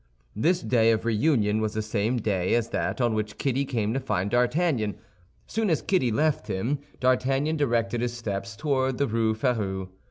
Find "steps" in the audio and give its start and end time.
8.17-8.55